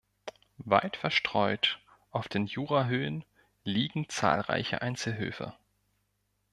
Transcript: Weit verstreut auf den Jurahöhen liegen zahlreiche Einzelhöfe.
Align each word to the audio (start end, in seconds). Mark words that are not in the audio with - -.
Weit 0.57 0.97
verstreut 0.97 1.77
auf 2.09 2.27
den 2.27 2.47
Jurahöhen 2.47 3.23
liegen 3.65 4.09
zahlreiche 4.09 4.81
Einzelhöfe. 4.81 5.53